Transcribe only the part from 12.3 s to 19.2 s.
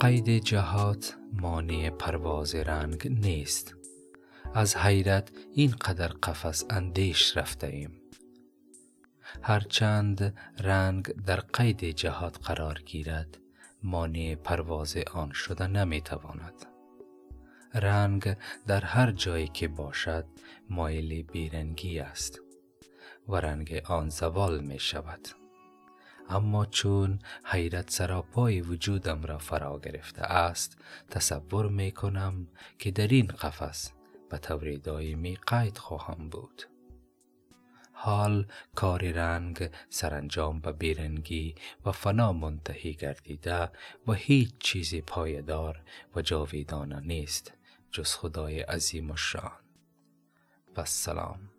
قرار گیرد مانع پرواز آن شده نمی تواند رنگ در هر